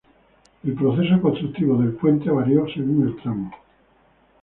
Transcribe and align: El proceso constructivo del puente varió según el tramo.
El 0.65 0.73
proceso 0.73 1.21
constructivo 1.21 1.77
del 1.79 1.91
puente 1.93 2.31
varió 2.31 2.65
según 2.73 3.05
el 3.07 3.21
tramo. 3.21 3.51